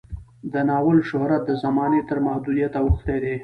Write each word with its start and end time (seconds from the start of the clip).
د 0.53 0.53
ناول 0.69 0.97
شهرت 1.09 1.41
د 1.45 1.51
زمانې 1.63 2.01
تر 2.09 2.17
محدودیت 2.27 2.73
اوښتی 2.79 3.17
دی. 3.23 3.35